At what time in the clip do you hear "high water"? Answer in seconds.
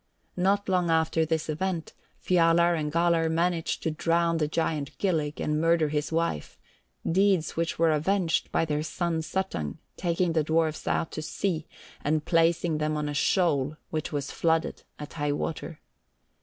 15.13-15.81